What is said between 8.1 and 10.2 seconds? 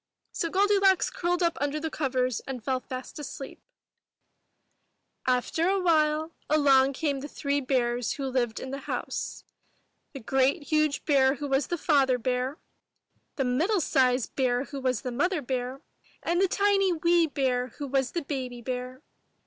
who lived in the house,— the